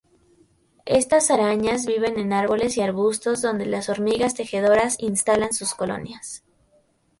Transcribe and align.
Estas 0.87 1.29
arañas 1.29 1.85
viven 1.85 2.17
en 2.17 2.33
árboles 2.33 2.75
y 2.75 2.81
arbustos 2.81 3.39
donde 3.43 3.67
las 3.67 3.87
hormigas 3.87 4.33
tejedoras 4.33 4.95
instalan 4.97 5.53
sus 5.53 5.75
colonias. 5.75 6.43